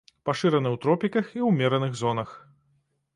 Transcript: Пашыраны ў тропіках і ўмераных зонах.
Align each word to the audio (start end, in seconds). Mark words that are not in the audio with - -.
Пашыраны 0.27 0.69
ў 0.69 0.77
тропіках 0.85 1.29
і 1.39 1.43
ўмераных 1.49 1.93
зонах. 2.01 2.29